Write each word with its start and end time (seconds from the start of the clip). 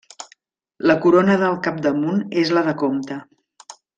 La 0.91 0.95
corona 1.03 1.35
del 1.43 1.59
capdamunt 1.67 2.25
és 2.45 2.55
la 2.59 2.65
de 2.71 2.75
comte. 2.83 3.21